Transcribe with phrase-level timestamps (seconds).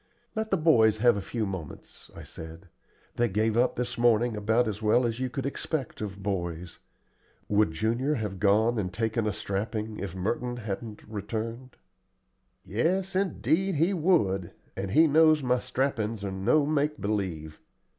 [0.35, 2.67] "Let the boys have a few moments," I said.
[3.17, 6.79] "They gave up this morning about as well as you could expect of boys.
[7.47, 11.75] Would Junior have gone and taken a strapping if Merton hadn't returned?"
[12.65, 17.61] "Yes, indeed he would, and he knows my strappin's are no make believe.